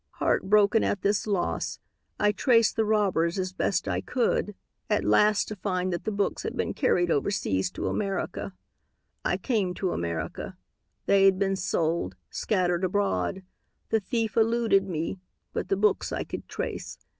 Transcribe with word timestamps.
"Heartbroken 0.13 0.83
at 0.83 1.03
this 1.03 1.27
loss, 1.27 1.77
I 2.19 2.31
traced 2.31 2.75
the 2.75 2.85
robbers 2.85 3.37
as 3.37 3.53
best 3.53 3.87
I 3.87 4.01
could 4.01 4.55
at 4.89 5.03
last 5.03 5.47
to 5.49 5.55
find 5.55 5.93
that 5.93 6.05
the 6.05 6.11
books 6.11 6.41
had 6.41 6.57
been 6.57 6.73
carried 6.73 7.11
overseas 7.11 7.69
to 7.73 7.85
America. 7.87 8.53
"I 9.23 9.37
came 9.37 9.75
to 9.75 9.91
America. 9.91 10.57
They 11.05 11.25
had 11.25 11.37
been 11.37 11.55
sold, 11.55 12.15
scattered 12.31 12.83
abroad. 12.83 13.43
The 13.91 13.99
thief 13.99 14.35
eluded 14.35 14.87
me, 14.89 15.19
but 15.53 15.67
the 15.69 15.77
books 15.77 16.11
I 16.11 16.23
could 16.23 16.49
trace. 16.49 16.97